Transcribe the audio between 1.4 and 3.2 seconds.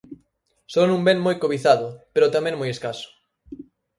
cobizado, pero tamén moi escaso.